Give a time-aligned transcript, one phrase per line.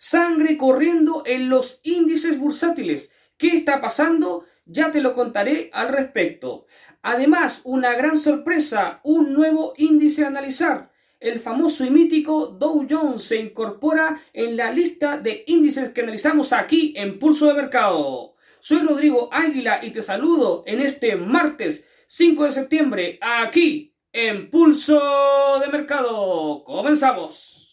[0.00, 3.10] Sangre corriendo en los índices bursátiles.
[3.36, 4.44] ¿Qué está pasando?
[4.64, 6.66] Ya te lo contaré al respecto.
[7.02, 10.92] Además, una gran sorpresa, un nuevo índice a analizar.
[11.18, 16.52] El famoso y mítico Dow Jones se incorpora en la lista de índices que analizamos
[16.52, 18.36] aquí en Pulso de Mercado.
[18.60, 25.58] Soy Rodrigo Águila y te saludo en este martes 5 de septiembre aquí en Pulso
[25.60, 26.62] de Mercado.
[26.62, 27.67] Comenzamos.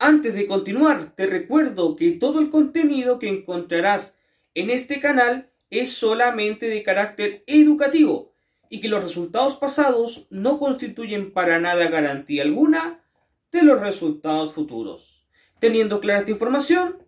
[0.00, 4.16] Antes de continuar, te recuerdo que todo el contenido que encontrarás
[4.54, 8.32] en este canal es solamente de carácter educativo
[8.70, 13.02] y que los resultados pasados no constituyen para nada garantía alguna
[13.50, 15.26] de los resultados futuros.
[15.58, 17.02] Teniendo clara esta información,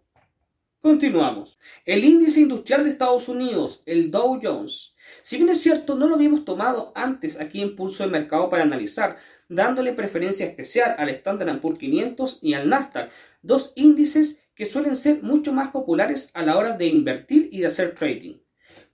[0.81, 1.61] continuamos.
[1.85, 6.17] El índice industrial de Estados Unidos, el Dow Jones, si bien es cierto, no lo
[6.17, 9.17] habíamos tomado antes aquí en Pulso de Mercado para analizar,
[9.51, 13.11] dándole preferencia especial al Standard Poor's 500 y al Nasdaq,
[13.43, 17.67] dos índices que suelen ser mucho más populares a la hora de invertir y de
[17.67, 18.37] hacer trading.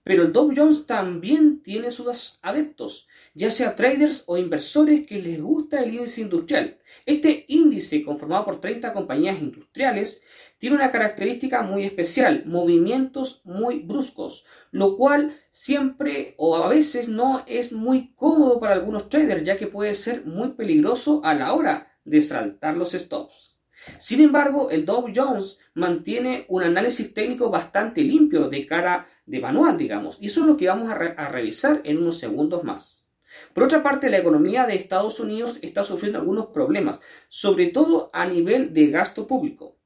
[0.03, 5.41] Pero el Dow Jones también tiene sus adeptos, ya sea traders o inversores que les
[5.41, 6.77] gusta el índice industrial.
[7.05, 10.23] Este índice, conformado por 30 compañías industriales,
[10.57, 17.43] tiene una característica muy especial, movimientos muy bruscos, lo cual siempre o a veces no
[17.45, 21.95] es muy cómodo para algunos traders, ya que puede ser muy peligroso a la hora
[22.05, 23.57] de saltar los stops.
[23.99, 29.77] Sin embargo, el Dow Jones mantiene un análisis técnico bastante limpio de cara de manual,
[29.77, 33.05] digamos, y eso es lo que vamos a, a revisar en unos segundos más.
[33.53, 38.25] Por otra parte, la economía de Estados Unidos está sufriendo algunos problemas, sobre todo a
[38.25, 39.76] nivel de gasto público.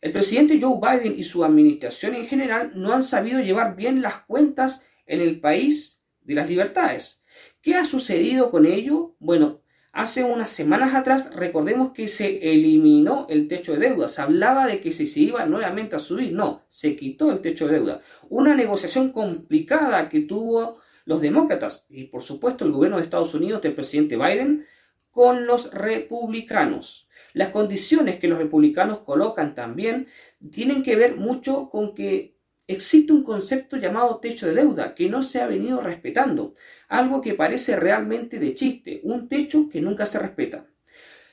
[0.00, 4.22] El presidente Joe Biden y su administración en general no han sabido llevar bien las
[4.22, 7.22] cuentas en el país de las libertades.
[7.60, 9.14] ¿Qué ha sucedido con ello?
[9.18, 9.60] Bueno,
[9.92, 14.08] hace unas semanas atrás recordemos que se eliminó el techo de deuda.
[14.08, 16.32] Se hablaba de que si se iba nuevamente a subir.
[16.32, 18.00] No, se quitó el techo de deuda.
[18.30, 23.60] Una negociación complicada que tuvo los demócratas y por supuesto el gobierno de Estados Unidos
[23.60, 24.64] del presidente Biden
[25.10, 27.08] con los republicanos.
[27.32, 30.08] Las condiciones que los republicanos colocan también
[30.50, 35.22] tienen que ver mucho con que existe un concepto llamado techo de deuda que no
[35.22, 36.54] se ha venido respetando,
[36.88, 40.66] algo que parece realmente de chiste, un techo que nunca se respeta.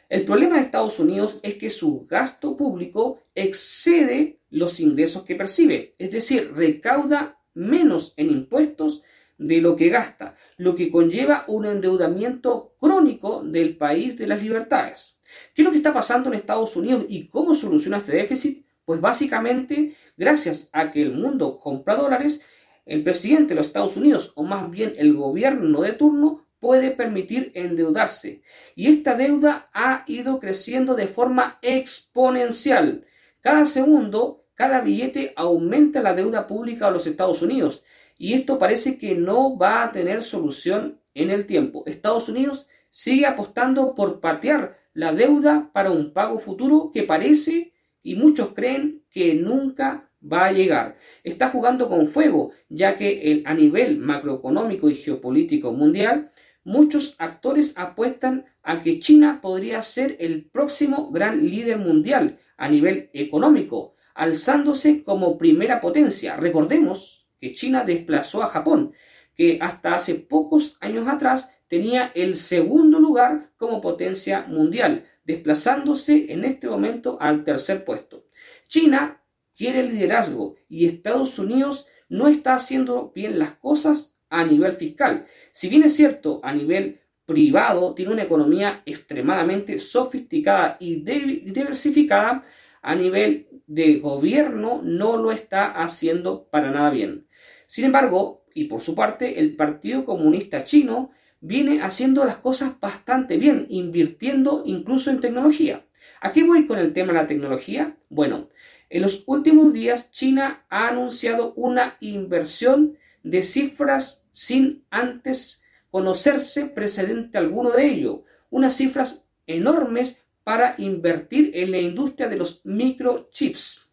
[0.10, 5.92] El problema de Estados Unidos es que su gasto público excede los ingresos que percibe,
[5.98, 9.04] es decir, recauda menos en impuestos
[9.38, 15.20] de lo que gasta, lo que conlleva un endeudamiento crónico del país de las libertades.
[15.54, 18.66] ¿Qué es lo que está pasando en Estados Unidos y cómo soluciona este déficit?
[18.86, 22.42] Pues básicamente, gracias a que el mundo compra dólares,
[22.86, 27.52] el presidente de los Estados Unidos, o más bien el gobierno de turno, puede permitir
[27.54, 28.42] endeudarse.
[28.76, 33.06] Y esta deuda ha ido creciendo de forma exponencial.
[33.42, 37.84] Cada segundo, cada billete aumenta la deuda pública de los Estados Unidos
[38.18, 41.84] y esto parece que no va a tener solución en el tiempo.
[41.86, 48.16] Estados Unidos sigue apostando por patear la deuda para un pago futuro que parece y
[48.16, 50.98] muchos creen que nunca va a llegar.
[51.24, 56.32] Está jugando con fuego, ya que a nivel macroeconómico y geopolítico mundial,
[56.64, 63.10] muchos actores apuestan a que China podría ser el próximo gran líder mundial a nivel
[63.14, 66.36] económico, alzándose como primera potencia.
[66.36, 68.94] Recordemos que China desplazó a Japón,
[69.36, 76.46] que hasta hace pocos años atrás tenía el segundo lugar como potencia mundial, desplazándose en
[76.46, 78.26] este momento al tercer puesto.
[78.68, 79.22] China
[79.56, 85.26] quiere liderazgo y Estados Unidos no está haciendo bien las cosas a nivel fiscal.
[85.52, 92.42] Si bien es cierto, a nivel privado tiene una economía extremadamente sofisticada y diversificada,
[92.82, 97.27] a nivel de gobierno no lo está haciendo para nada bien.
[97.68, 101.12] Sin embargo, y por su parte, el Partido Comunista Chino
[101.42, 105.86] viene haciendo las cosas bastante bien, invirtiendo incluso en tecnología.
[106.22, 107.98] ¿A qué voy con el tema de la tecnología?
[108.10, 108.50] Bueno,
[108.90, 115.62] en los últimos días China ha anunciado una inversión de cifras sin antes
[115.92, 122.66] conocerse precedente alguno de ello, unas cifras enormes para invertir en la industria de los
[122.66, 123.87] microchips.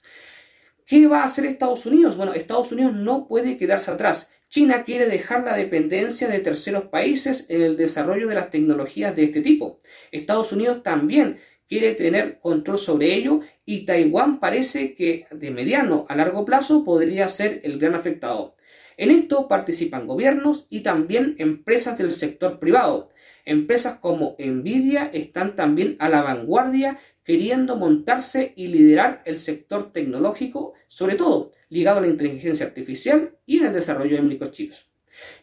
[0.86, 2.18] ¿Qué va a hacer Estados Unidos?
[2.18, 4.30] Bueno, Estados Unidos no puede quedarse atrás.
[4.50, 9.24] China quiere dejar la dependencia de terceros países en el desarrollo de las tecnologías de
[9.24, 9.80] este tipo.
[10.12, 16.16] Estados Unidos también quiere tener control sobre ello y Taiwán parece que de mediano a
[16.16, 18.54] largo plazo podría ser el gran afectado.
[18.98, 23.10] En esto participan gobiernos y también empresas del sector privado.
[23.46, 30.74] Empresas como Nvidia están también a la vanguardia queriendo montarse y liderar el sector tecnológico,
[30.88, 34.90] sobre todo ligado a la inteligencia artificial y en el desarrollo de microchips.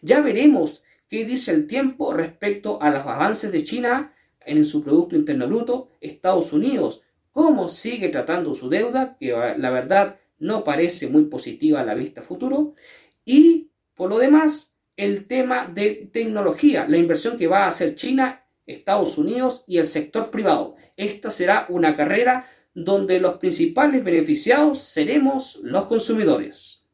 [0.02, 4.14] Ya veremos qué dice el tiempo respecto a los avances de China
[4.46, 10.20] en su Producto Interno Bruto, Estados Unidos, cómo sigue tratando su deuda, que la verdad
[10.40, 12.74] no parece muy positiva a la vista futuro,
[13.26, 18.41] y por lo demás, el tema de tecnología, la inversión que va a hacer China,
[18.72, 20.76] Estados Unidos y el sector privado.
[20.98, 26.86] Esta será una carrera donde los principales beneficiados seremos los consumidores.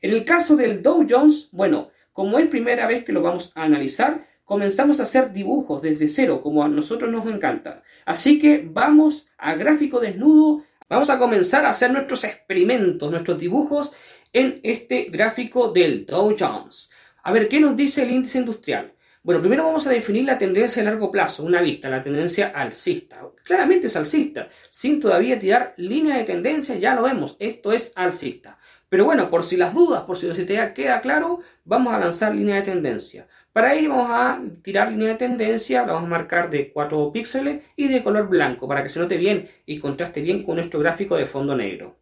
[0.00, 3.64] En el caso del Dow Jones, bueno, como es primera vez que lo vamos a
[3.64, 7.82] analizar, comenzamos a hacer dibujos desde cero, como a nosotros nos encanta.
[8.04, 13.92] Así que vamos a gráfico desnudo, vamos a comenzar a hacer nuestros experimentos, nuestros dibujos
[14.32, 16.90] en este gráfico del Dow Jones.
[17.22, 18.94] A ver, ¿qué nos dice el índice industrial?
[19.22, 23.20] Bueno, primero vamos a definir la tendencia a largo plazo, una vista, la tendencia alcista.
[23.44, 28.56] Claramente es alcista, sin todavía tirar línea de tendencia, ya lo vemos, esto es alcista.
[28.88, 31.98] Pero bueno, por si las dudas, por si no se te queda claro, vamos a
[31.98, 33.28] lanzar línea de tendencia.
[33.52, 37.62] Para ello vamos a tirar línea de tendencia, la vamos a marcar de 4 píxeles
[37.76, 41.16] y de color blanco para que se note bien y contraste bien con nuestro gráfico
[41.16, 41.99] de fondo negro.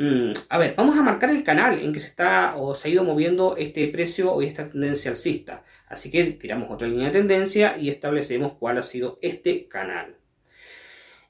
[0.00, 2.90] Mm, a ver, vamos a marcar el canal en que se está o se ha
[2.92, 5.64] ido moviendo este precio o esta tendencia alcista.
[5.88, 10.16] Así que tiramos otra línea de tendencia y establecemos cuál ha sido este canal.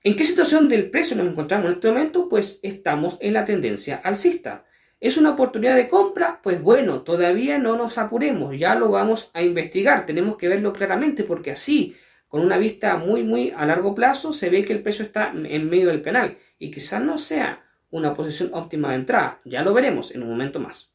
[0.05, 2.29] ¿En qué situación del precio nos encontramos en este momento?
[2.29, 4.67] Pues estamos en la tendencia alcista.
[5.01, 6.41] ¿Es una oportunidad de compra?
[6.43, 11.25] Pues bueno, todavía no nos apuremos, ya lo vamos a investigar, tenemos que verlo claramente
[11.25, 15.07] porque así, con una vista muy muy a largo plazo, se ve que el precio
[15.07, 19.41] está en medio del canal y quizás no sea una posición óptima de entrada.
[19.45, 20.93] Ya lo veremos en un momento más.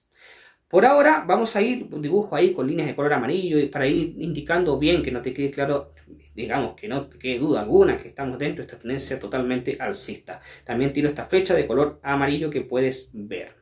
[0.73, 4.79] Por ahora vamos a ir dibujo ahí con líneas de color amarillo para ir indicando
[4.79, 5.91] bien que no te quede claro,
[6.33, 10.41] digamos que no te quede duda alguna que estamos dentro de esta tendencia totalmente alcista.
[10.63, 13.53] También tiro esta flecha de color amarillo que puedes ver.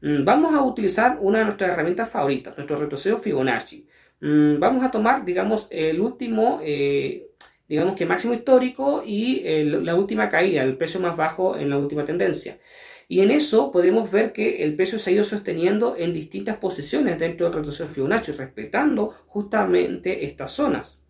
[0.00, 3.86] Mm, vamos a utilizar una de nuestras herramientas favoritas, nuestro retroceso Fibonacci.
[4.20, 7.30] Mm, vamos a tomar, digamos, el último eh,
[7.68, 12.04] digamos que máximo histórico y la última caída, el precio más bajo en la última
[12.04, 12.58] tendencia.
[13.06, 17.18] Y en eso podemos ver que el precio se ha ido sosteniendo en distintas posiciones
[17.18, 21.00] dentro del retroceso Fibonacci, respetando justamente estas zonas.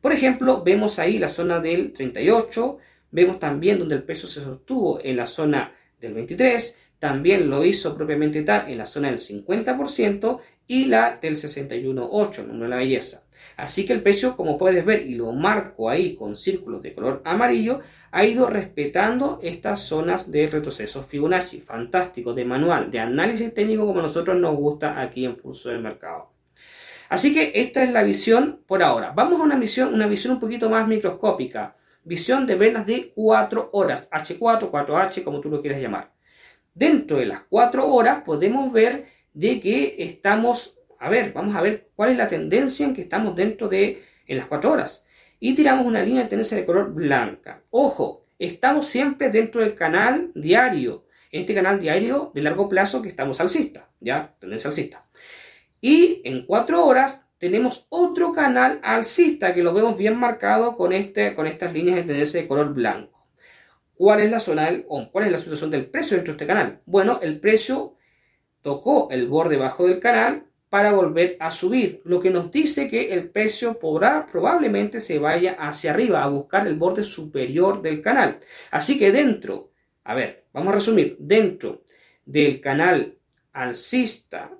[0.00, 2.78] Por ejemplo, vemos ahí la zona del 38,
[3.10, 7.94] vemos también donde el precio se sostuvo en la zona del 23, también lo hizo
[7.96, 13.26] propiamente tal en la zona del 50% y la del 61.8, número de la belleza.
[13.56, 17.22] Así que el precio, como puedes ver, y lo marco ahí con círculos de color
[17.24, 21.60] amarillo, ha ido respetando estas zonas de retroceso Fibonacci.
[21.60, 26.32] Fantástico, de manual, de análisis técnico como nosotros nos gusta aquí en Pulso del Mercado.
[27.08, 29.12] Así que esta es la visión por ahora.
[29.14, 31.76] Vamos a una visión, una visión un poquito más microscópica.
[32.04, 36.12] Visión de velas de 4 horas, H4, 4H, como tú lo quieras llamar.
[36.74, 41.90] Dentro de las 4 horas podemos ver de que estamos a ver, vamos a ver
[41.96, 45.04] cuál es la tendencia en que estamos dentro de en las 4 horas.
[45.40, 47.64] Y tiramos una línea de tendencia de color blanca.
[47.70, 51.04] Ojo, estamos siempre dentro del canal diario.
[51.32, 54.36] Este canal diario de largo plazo que estamos alcista, ¿ya?
[54.38, 55.02] Tendencia alcista.
[55.80, 61.34] Y en 4 horas tenemos otro canal alcista que lo vemos bien marcado con, este,
[61.34, 63.26] con estas líneas de tendencia de color blanco.
[63.94, 66.80] ¿Cuál es la zona del, cuál es la situación del precio dentro de este canal?
[66.86, 67.96] Bueno, el precio
[68.62, 73.12] tocó el borde bajo del canal, para volver a subir, lo que nos dice que
[73.12, 78.40] el precio podrá probablemente se vaya hacia arriba a buscar el borde superior del canal.
[78.70, 81.82] Así que dentro, a ver, vamos a resumir, dentro
[82.24, 83.18] del canal
[83.52, 84.50] alcista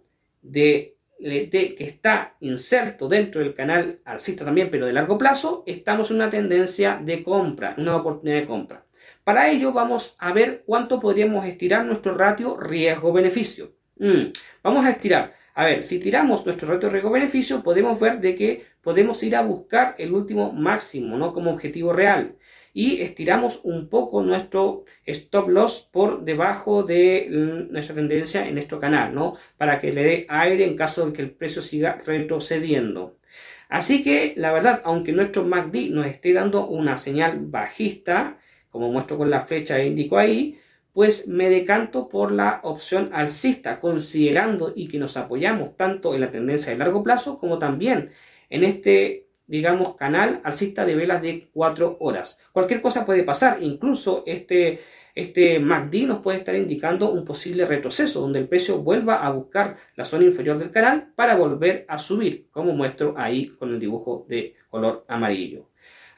[0.43, 6.17] de, que está inserto dentro del canal alcista también, pero de largo plazo, estamos en
[6.17, 8.85] una tendencia de compra, una oportunidad de compra.
[9.25, 13.73] Para ello vamos a ver cuánto podríamos estirar nuestro ratio riesgo-beneficio.
[13.97, 18.65] Mm, vamos a estirar a ver, si tiramos nuestro reto riesgo-beneficio, podemos ver de que
[18.83, 21.33] podemos ir a buscar el último máximo, ¿no?
[21.33, 22.37] Como objetivo real.
[22.75, 27.27] Y estiramos un poco nuestro stop loss por debajo de
[27.71, 29.37] nuestra tendencia en nuestro canal, ¿no?
[29.59, 33.19] Para que le dé aire en caso de que el precio siga retrocediendo.
[33.69, 38.39] Así que, la verdad, aunque nuestro MACD nos esté dando una señal bajista,
[38.71, 40.59] como muestro con la flecha e indico ahí,
[40.93, 46.31] pues me decanto por la opción alcista, considerando y que nos apoyamos tanto en la
[46.31, 48.11] tendencia de largo plazo como también
[48.51, 52.39] en este, digamos, canal alcista de velas de 4 horas.
[52.53, 54.81] Cualquier cosa puede pasar, incluso este,
[55.15, 59.77] este MACD nos puede estar indicando un posible retroceso, donde el precio vuelva a buscar
[59.97, 64.27] la zona inferior del canal para volver a subir, como muestro ahí con el dibujo
[64.29, 65.69] de color amarillo.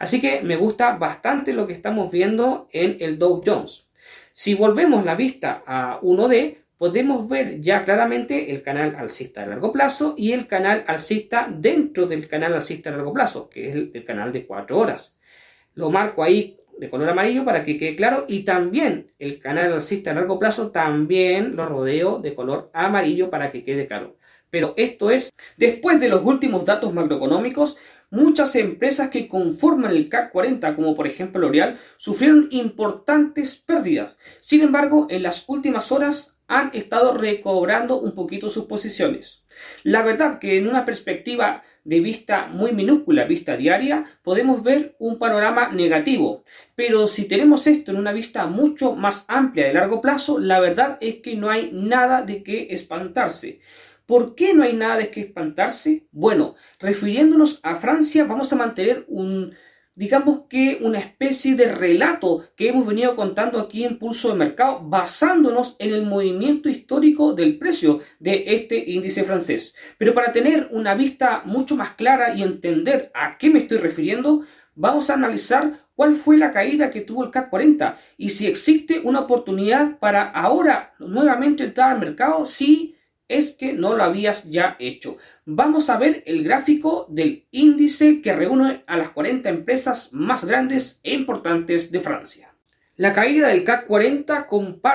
[0.01, 3.89] Así que me gusta bastante lo que estamos viendo en el Dow Jones.
[4.37, 9.71] Si volvemos la vista a 1D, podemos ver ya claramente el canal alcista de largo
[9.71, 14.05] plazo y el canal alcista dentro del canal alcista de largo plazo, que es el,
[14.05, 15.17] canal de 4 horas.
[15.75, 20.11] Lo marco ahí de color amarillo para que quede claro y también el canal alcista
[20.11, 24.17] de largo plazo también lo rodeo de color amarillo para que quede claro.
[24.51, 27.77] Pero esto es, después de los últimos datos macroeconómicos,
[28.15, 34.19] muchas empresas que conforman el CAC 40, como por ejemplo L'Oreal, sufrieron importantes pérdidas.
[34.41, 39.43] Sin embargo, en las últimas horas han estado recobrando un poquito sus posiciones.
[39.83, 45.19] La verdad que en una perspectiva de vista muy minúscula, vista diaria, podemos ver un
[45.19, 46.45] panorama negativo.
[46.75, 50.99] Pero si tenemos esto en una vista mucho más amplia de largo plazo, la verdad
[51.01, 53.61] es que no hay nada de qué espantarse.
[54.07, 56.07] ¿Por qué no hay nada de qué espantarse?
[56.13, 59.55] Bueno, refiriéndonos a Francia, vamos a mantener un
[59.97, 64.81] digamos que una especie de relato que hemos venido contando aquí en Pulso de Mercado
[64.83, 69.75] basándonos en el movimiento histórico del precio de este índice francés.
[69.99, 74.45] Pero para tener una vista mucho más clara y entender a qué me estoy refiriendo,
[74.75, 79.01] vamos a analizar cuál fue la caída que tuvo el CAC 40 y si existe
[79.01, 82.94] una oportunidad para ahora nuevamente entrar al mercado si
[83.37, 88.35] es que no lo habías ya hecho vamos a ver el gráfico del índice que
[88.35, 92.55] reúne a las 40 empresas más grandes e importantes de Francia.
[92.97, 94.47] La caída del CAC 40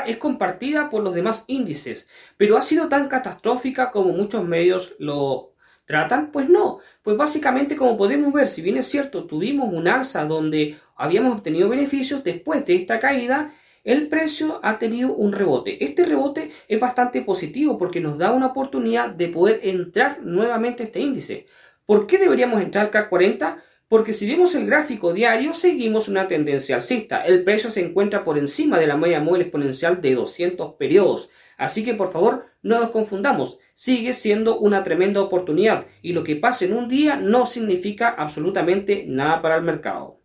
[0.08, 5.54] es compartida por los demás índices, pero ha sido tan catastrófica como muchos medios lo
[5.86, 6.32] tratan?
[6.32, 10.78] Pues no, pues básicamente como podemos ver, si bien es cierto, tuvimos un alza donde
[10.96, 13.54] habíamos obtenido beneficios después de esta caída,
[13.90, 15.84] el precio ha tenido un rebote.
[15.84, 20.86] Este rebote es bastante positivo porque nos da una oportunidad de poder entrar nuevamente a
[20.86, 21.48] este índice.
[21.88, 23.64] ¿Por qué deberíamos entrar al CAC 40?
[23.88, 27.26] Porque si vemos el gráfico diario, seguimos una tendencia alcista.
[27.26, 31.32] El precio se encuentra por encima de la media móvil exponencial de 200 periodos.
[31.58, 33.58] Así que por favor, no nos confundamos.
[33.74, 39.06] Sigue siendo una tremenda oportunidad y lo que pase en un día no significa absolutamente
[39.08, 40.20] nada para el mercado.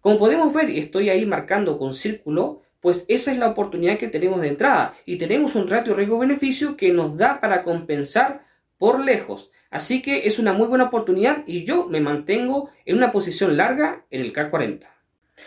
[0.00, 4.08] Como podemos ver, y estoy ahí marcando con círculo, pues esa es la oportunidad que
[4.08, 8.46] tenemos de entrada y tenemos un ratio riesgo-beneficio que nos da para compensar
[8.78, 9.50] por lejos.
[9.70, 14.04] Así que es una muy buena oportunidad y yo me mantengo en una posición larga
[14.10, 14.90] en el CAC 40.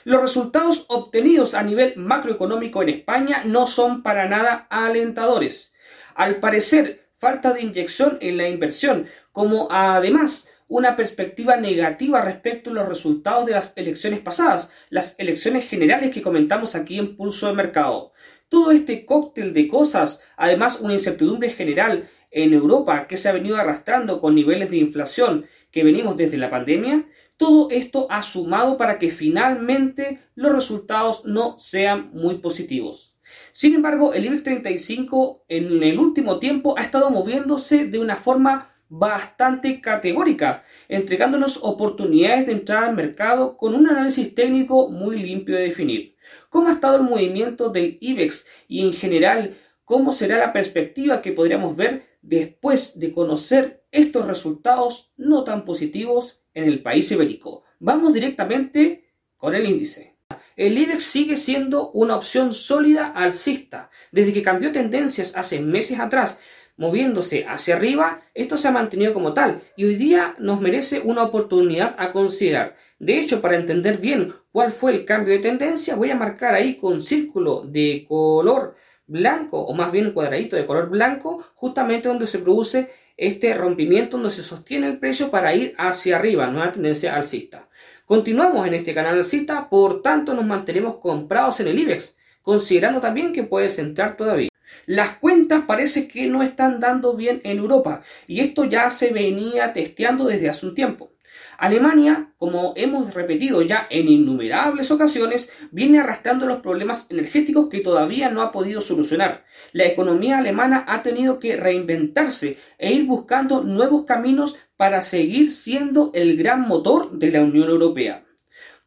[0.04, 5.74] Los resultados obtenidos a nivel macroeconómico en España no son para nada alentadores.
[6.16, 12.74] Al parecer, falta de inyección en la inversión, como además una perspectiva negativa respecto a
[12.74, 17.54] los resultados de las elecciones pasadas, las elecciones generales que comentamos aquí en Pulso de
[17.54, 18.14] Mercado.
[18.48, 23.58] Todo este cóctel de cosas, además una incertidumbre general en Europa que se ha venido
[23.58, 29.00] arrastrando con niveles de inflación que venimos desde la pandemia, todo esto ha sumado para
[29.00, 33.16] que finalmente los resultados no sean muy positivos.
[33.52, 38.70] Sin embargo, el IBEX 35 en el último tiempo ha estado moviéndose de una forma
[38.90, 45.64] bastante categórica, entregándonos oportunidades de entrar al mercado con un análisis técnico muy limpio de
[45.64, 46.16] definir.
[46.50, 51.32] ¿Cómo ha estado el movimiento del IBEX y en general cómo será la perspectiva que
[51.32, 57.64] podríamos ver después de conocer estos resultados no tan positivos en el país ibérico?
[57.80, 60.18] Vamos directamente con el índice.
[60.56, 63.90] El IBEX sigue siendo una opción sólida alcista.
[64.12, 66.38] Desde que cambió tendencias hace meses atrás,
[66.80, 71.24] moviéndose hacia arriba, esto se ha mantenido como tal y hoy día nos merece una
[71.24, 72.78] oportunidad a considerar.
[73.00, 76.76] De hecho, para entender bien cuál fue el cambio de tendencia, voy a marcar ahí
[76.76, 82.40] con círculo de color blanco o más bien cuadradito de color blanco, justamente donde se
[82.40, 87.68] produce este rompimiento donde se sostiene el precio para ir hacia arriba, nueva tendencia alcista.
[88.06, 93.34] Continuamos en este canal alcista, por tanto nos mantenemos comprados en el IBEX, considerando también
[93.34, 94.49] que puedes entrar todavía.
[94.86, 99.74] Las cuentas parece que no están dando bien en Europa y esto ya se venía
[99.74, 101.14] testeando desde hace un tiempo.
[101.58, 108.30] Alemania, como hemos repetido ya en innumerables ocasiones, viene arrastrando los problemas energéticos que todavía
[108.30, 109.44] no ha podido solucionar.
[109.74, 116.12] La economía alemana ha tenido que reinventarse e ir buscando nuevos caminos para seguir siendo
[116.14, 118.26] el gran motor de la Unión Europea.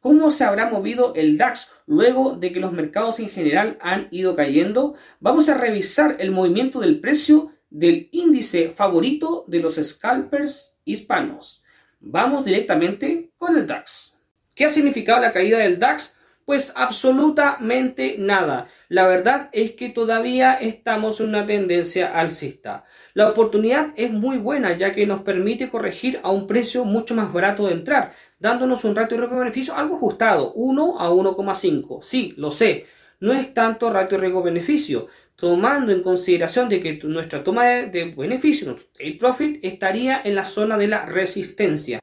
[0.02, 4.34] ¿Cómo se habrá movido el DAX luego de que los mercados en general han ido
[4.34, 4.96] cayendo?
[5.20, 11.62] Vamos a revisar el movimiento del precio del índice favorito de los scalpers hispanos.
[12.00, 14.16] Vamos directamente con el DAX.
[14.56, 16.16] ¿Qué ha significado la caída del DAX?
[16.44, 18.66] Pues absolutamente nada.
[18.88, 22.84] La verdad es que todavía estamos en una tendencia alcista.
[23.14, 27.32] La oportunidad es muy buena ya que nos permite corregir a un precio mucho más
[27.32, 32.02] barato de entrar, dándonos un ratio de riesgo-beneficio algo ajustado, 1 a 1,5.
[32.02, 32.86] Sí, lo sé,
[33.20, 35.06] no es tanto ratio riesgo-beneficio,
[35.36, 40.76] tomando en consideración de que nuestra toma de, beneficio, el profit, estaría en la zona
[40.76, 42.00] de la resistencia.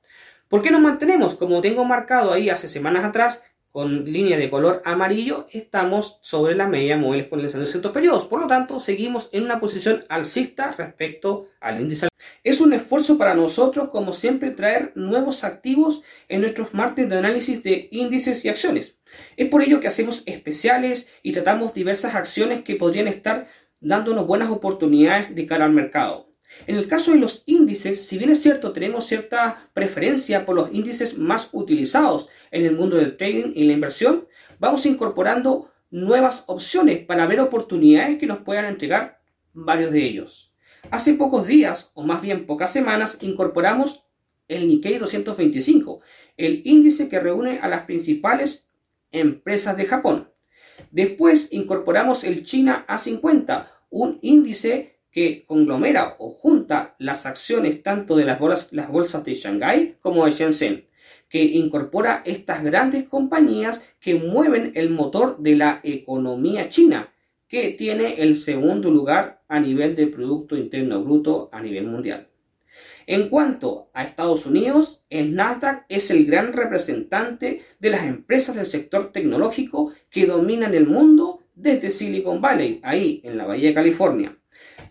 [0.48, 1.36] ¿Por qué nos mantenemos?
[1.36, 6.68] Como tengo marcado ahí hace semanas atrás, con línea de color amarillo, estamos sobre la
[6.68, 8.26] media móvil exponencial de ciertos periodos.
[8.26, 12.08] Por lo tanto, seguimos en una posición alcista respecto al índice.
[12.44, 17.62] Es un esfuerzo para nosotros, como siempre, traer nuevos activos en nuestros martes de análisis
[17.64, 18.96] de índices y acciones.
[19.38, 23.48] Es por ello que hacemos especiales y tratamos diversas acciones que podrían estar
[23.82, 26.29] dándonos buenas oportunidades de cara al mercado.
[26.68, 30.74] En el caso de los índices, si bien es cierto, tenemos cierta preferencia por los
[30.74, 34.28] índices más utilizados en el mundo del trading y la inversión,
[34.60, 39.22] vamos incorporando nuevas opciones para ver oportunidades que nos puedan entregar
[39.54, 40.54] varios de ellos.
[40.92, 44.06] Hace pocos días, o más bien pocas semanas, incorporamos
[44.48, 46.02] el Nikkei 225,
[46.38, 48.68] el índice que reúne a las principales
[49.12, 50.32] empresas de Japón.
[50.92, 58.26] Después incorporamos el China A50, un índice que conglomera o junta las acciones tanto de
[58.26, 60.86] las bolsas, las bolsas de Shanghái como de Shenzhen,
[61.28, 67.14] que incorpora estas grandes compañías que mueven el motor de la economía china,
[67.48, 72.28] que tiene el segundo lugar a nivel de Producto Interno Bruto a nivel mundial.
[73.08, 78.68] En cuanto a Estados Unidos, el Nasdaq es el gran representante de las empresas del
[78.68, 84.40] sector tecnológico que dominan el mundo desde Silicon Valley, ahí en la Bahía de California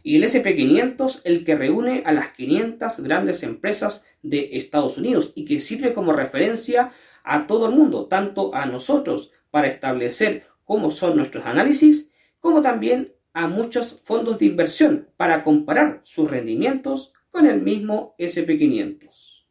[0.03, 5.45] y el SP500 el que reúne a las 500 grandes empresas de Estados Unidos y
[5.45, 6.93] que sirve como referencia
[7.25, 13.15] a todo el mundo, tanto a nosotros para establecer cómo son nuestros análisis, como también
[13.33, 19.45] a muchos fondos de inversión para comparar sus rendimientos con el mismo SP500.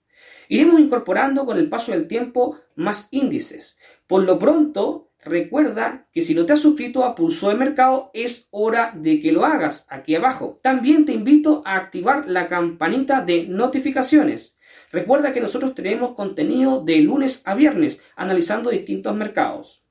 [0.50, 3.78] Iremos incorporando con el paso del tiempo más índices.
[4.08, 8.48] Por lo pronto, Recuerda que si no te has suscrito a Pulso de Mercado es
[8.52, 10.60] hora de que lo hagas aquí abajo.
[10.64, 14.58] También te invito a activar la campanita de notificaciones.
[14.92, 19.84] Recuerda que nosotros tenemos contenido de lunes a viernes analizando distintos mercados.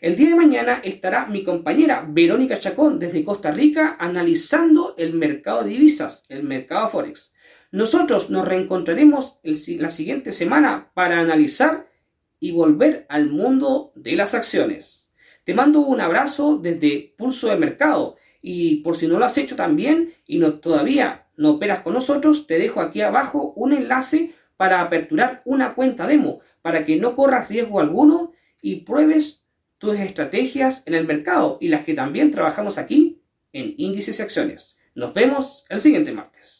[0.00, 5.62] El día de mañana estará mi compañera Verónica Chacón desde Costa Rica analizando el mercado
[5.62, 7.32] de divisas, el mercado Forex.
[7.70, 11.89] Nosotros nos reencontraremos la siguiente semana para analizar
[12.40, 15.10] y volver al mundo de las acciones.
[15.44, 19.54] Te mando un abrazo desde Pulso de Mercado y por si no lo has hecho
[19.54, 24.80] también y no, todavía no operas con nosotros, te dejo aquí abajo un enlace para
[24.80, 29.44] aperturar una cuenta demo para que no corras riesgo alguno y pruebes
[29.78, 33.22] tus estrategias en el mercado y las que también trabajamos aquí
[33.52, 34.76] en índices y acciones.
[34.94, 36.59] Nos vemos el siguiente martes.